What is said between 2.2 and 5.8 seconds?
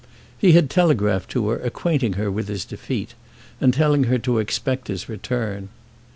with his defeat, and telling her to expect his return.